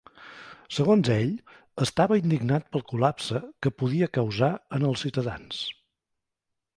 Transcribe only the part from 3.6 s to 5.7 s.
que podia causar en els ciutadans.